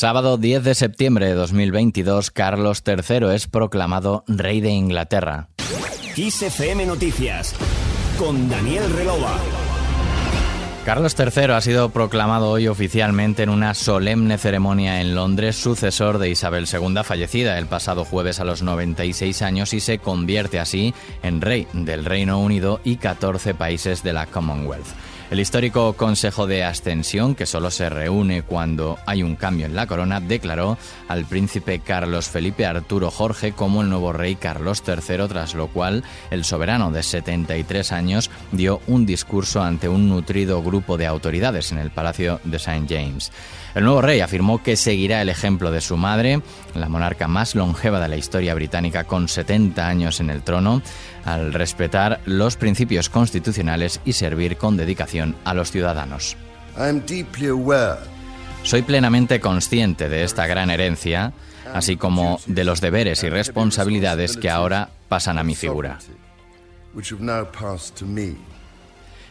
[0.00, 5.50] Sábado 10 de septiembre de 2022, Carlos III es proclamado rey de Inglaterra.
[6.16, 7.54] XFM Noticias
[8.18, 9.36] con Daniel Relova.
[10.86, 16.30] Carlos III ha sido proclamado hoy oficialmente en una solemne ceremonia en Londres, sucesor de
[16.30, 21.42] Isabel II, fallecida el pasado jueves a los 96 años y se convierte así en
[21.42, 24.88] rey del Reino Unido y 14 países de la Commonwealth.
[25.30, 29.86] El histórico Consejo de Ascensión, que solo se reúne cuando hay un cambio en la
[29.86, 30.76] corona, declaró
[31.06, 36.02] al príncipe Carlos Felipe Arturo Jorge como el nuevo rey Carlos III, tras lo cual
[36.32, 41.78] el soberano de 73 años dio un discurso ante un nutrido grupo de autoridades en
[41.78, 42.86] el Palacio de St.
[42.88, 43.30] James.
[43.76, 46.42] El nuevo rey afirmó que seguirá el ejemplo de su madre,
[46.74, 50.82] la monarca más longeva de la historia británica con 70 años en el trono,
[51.24, 56.36] al respetar los principios constitucionales y servir con dedicación a los ciudadanos.
[58.62, 61.32] Soy plenamente consciente de esta gran herencia,
[61.72, 65.98] así como de los deberes y responsabilidades que ahora pasan a mi figura.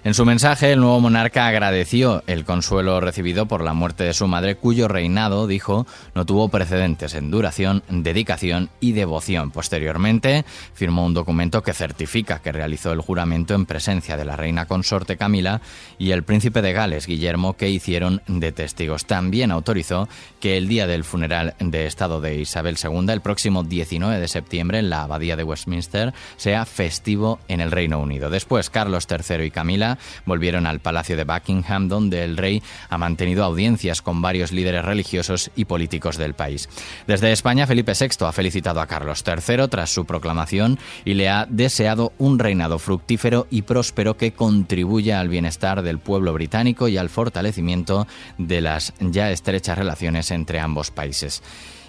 [0.02, 4.28] En su mensaje, el nuevo monarca agradeció el consuelo recibido por la muerte de su
[4.28, 9.52] madre, cuyo reinado, dijo, no tuvo precedentes en duración, dedicación y devoción.
[9.52, 14.68] Posteriormente, firmó un documento que certifica que realizó el juramento en presencia de la reina
[14.68, 15.60] consorte Camila
[15.98, 19.06] y el príncipe de Gales, Guillermo, que hicieron de testigos.
[19.06, 20.08] También autorizó
[20.40, 24.80] que el día del funeral de Estado de Isabel II, el próximo 19 de septiembre,
[24.80, 28.30] en la Abadía de Westminster, sea festivo en el Reino Unido.
[28.30, 29.89] Después, Carlos III y Camila
[30.26, 35.52] volvieron al Palacio de Buckingham, donde el rey ha mantenido audiencias con varios líderes religiosos
[35.56, 36.70] y políticos del país.
[37.08, 41.46] Desde España, Felipe VI ha felicitado a Carlos III tras su proclamación y le ha
[41.50, 47.10] deseado un reinado fructífero y próspero que contribuya al bienestar del pueblo británico y al
[47.10, 51.42] fortalecimiento de las ya estrechas relaciones entre ambos países.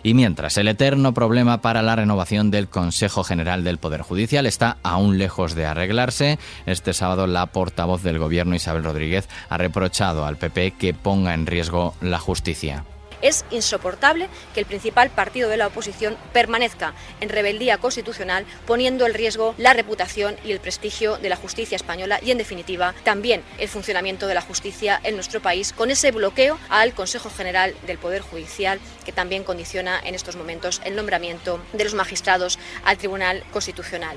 [0.02, 4.78] Y mientras el eterno problema para la renovación del Consejo General del Poder Judicial está
[4.82, 10.36] aún lejos de arreglarse, este sábado la portavoz del Gobierno Isabel Rodríguez ha reprochado al
[10.36, 12.84] PP que ponga en riesgo la justicia.
[13.23, 19.14] Es insoportable que el principal partido de la oposición permanezca en rebeldía constitucional, poniendo en
[19.14, 23.68] riesgo la reputación y el prestigio de la justicia española y, en definitiva, también el
[23.68, 28.22] funcionamiento de la justicia en nuestro país, con ese bloqueo al Consejo General del Poder
[28.22, 34.17] Judicial que también condiciona en estos momentos el nombramiento de los magistrados al Tribunal Constitucional.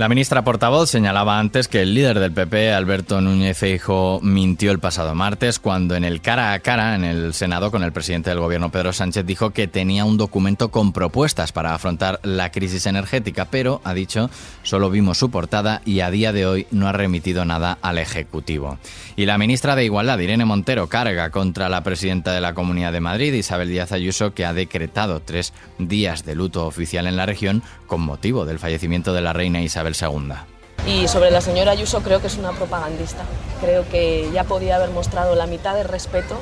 [0.00, 4.78] La ministra portavoz señalaba antes que el líder del PP, Alberto Núñez Feijóo, mintió el
[4.78, 8.38] pasado martes cuando en el cara a cara en el Senado con el presidente del
[8.38, 13.44] gobierno Pedro Sánchez dijo que tenía un documento con propuestas para afrontar la crisis energética,
[13.50, 14.30] pero ha dicho
[14.62, 18.78] solo vimos su portada y a día de hoy no ha remitido nada al ejecutivo.
[19.16, 23.00] Y la ministra de Igualdad, Irene Montero, carga contra la presidenta de la Comunidad de
[23.00, 27.62] Madrid, Isabel Díaz Ayuso, que ha decretado tres días de luto oficial en la región
[27.86, 30.46] con motivo del fallecimiento de la reina Isabel segunda.
[30.86, 33.24] Y sobre la señora Ayuso creo que es una propagandista.
[33.60, 36.36] Creo que ya podía haber mostrado la mitad de respeto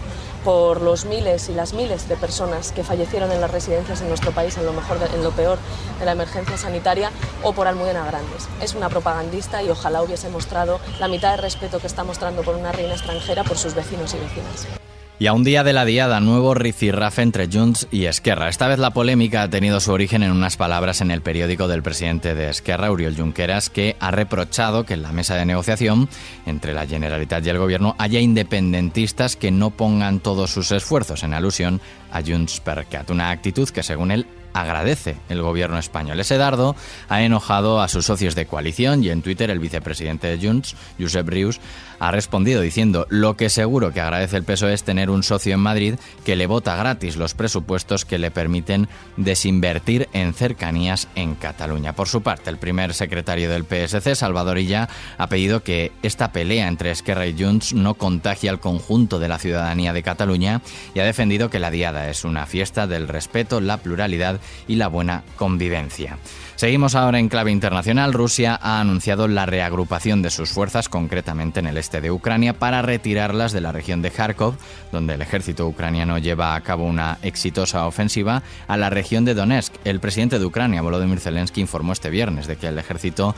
[0.44, 4.30] por los miles y las miles de personas que fallecieron en las residencias en nuestro
[4.30, 5.58] país en lo mejor, en lo peor
[5.98, 7.10] de la emergencia sanitaria
[7.42, 8.48] o por Almudena Grandes.
[8.62, 12.54] Es una propagandista y ojalá hubiese mostrado la mitad de respeto que está mostrando por
[12.54, 14.87] una reina extranjera por sus vecinos y vecinas.
[15.20, 18.48] Y a un día de la diada, nuevo rifirrafe entre Junts y Esquerra.
[18.48, 21.82] Esta vez la polémica ha tenido su origen en unas palabras en el periódico del
[21.82, 26.08] presidente de Esquerra, Uriol Junqueras, que ha reprochado que en la mesa de negociación
[26.46, 31.34] entre la Generalitat y el Gobierno haya independentistas que no pongan todos sus esfuerzos en
[31.34, 31.80] alusión
[32.12, 33.10] a Junts per Cat.
[33.10, 34.24] Una actitud que, según él,
[34.60, 36.20] agradece el gobierno español.
[36.20, 36.76] Ese dardo
[37.08, 41.28] ha enojado a sus socios de coalición y en Twitter el vicepresidente de Junts, Josep
[41.28, 41.60] Rius,
[41.98, 45.60] ha respondido diciendo lo que seguro que agradece el PSOE es tener un socio en
[45.60, 51.94] Madrid que le vota gratis los presupuestos que le permiten desinvertir en cercanías en Cataluña.
[51.94, 56.68] Por su parte, el primer secretario del PSC, Salvador Illa, ha pedido que esta pelea
[56.68, 60.62] entre Esquerra y Junts no contagie al conjunto de la ciudadanía de Cataluña
[60.94, 64.88] y ha defendido que la diada es una fiesta del respeto, la pluralidad y la
[64.88, 66.18] buena convivencia.
[66.58, 68.12] Seguimos ahora en clave internacional.
[68.12, 72.82] Rusia ha anunciado la reagrupación de sus fuerzas, concretamente en el este de Ucrania, para
[72.82, 74.56] retirarlas de la región de Kharkov,
[74.90, 79.72] donde el ejército ucraniano lleva a cabo una exitosa ofensiva, a la región de Donetsk.
[79.84, 83.36] El presidente de Ucrania, Volodymyr Zelensky, informó este viernes de que el ejército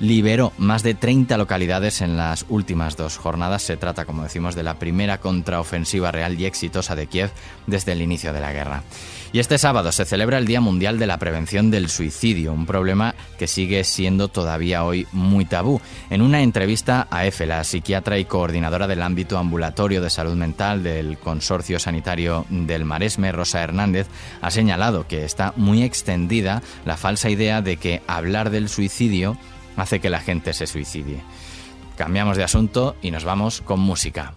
[0.00, 3.62] liberó más de 30 localidades en las últimas dos jornadas.
[3.62, 7.30] Se trata, como decimos, de la primera contraofensiva real y exitosa de Kiev
[7.66, 8.82] desde el inicio de la guerra.
[9.30, 13.14] Y este sábado se celebra el Día Mundial de la Prevención del Suicidio, un problema
[13.38, 15.82] que sigue siendo todavía hoy muy tabú.
[16.08, 20.82] En una entrevista a EFE, la psiquiatra y coordinadora del ámbito ambulatorio de salud mental
[20.82, 24.06] del Consorcio Sanitario del Maresme, Rosa Hernández,
[24.40, 29.36] ha señalado que está muy extendida la falsa idea de que hablar del suicidio
[29.78, 31.22] hace que la gente se suicide.
[31.96, 34.34] Cambiamos de asunto y nos vamos con música.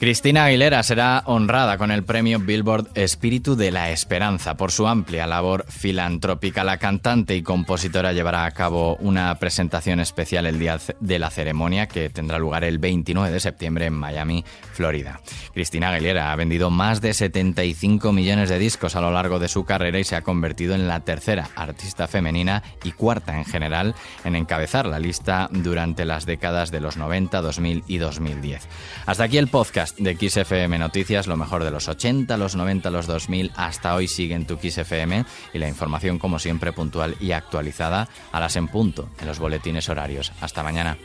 [0.00, 5.26] Cristina Aguilera será honrada con el premio Billboard Espíritu de la Esperanza por su amplia
[5.26, 6.64] labor filantrópica.
[6.64, 11.86] La cantante y compositora llevará a cabo una presentación especial el día de la ceremonia
[11.86, 14.42] que tendrá lugar el 29 de septiembre en Miami,
[14.72, 15.20] Florida.
[15.52, 19.66] Cristina Aguilera ha vendido más de 75 millones de discos a lo largo de su
[19.66, 23.94] carrera y se ha convertido en la tercera artista femenina y cuarta en general
[24.24, 28.66] en encabezar la lista durante las décadas de los 90, 2000 y 2010.
[29.04, 33.06] Hasta aquí el podcast de XFM Noticias, lo mejor de los 80, los 90, los
[33.06, 38.40] 2000, hasta hoy siguen tu XFM y la información como siempre puntual y actualizada a
[38.40, 40.32] las en punto en los boletines horarios.
[40.40, 40.96] Hasta mañana.